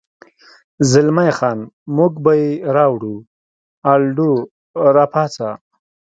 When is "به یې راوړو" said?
2.23-3.15